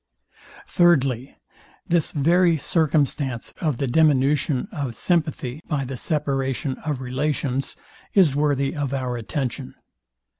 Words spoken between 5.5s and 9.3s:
by the separation of relations is worthy of our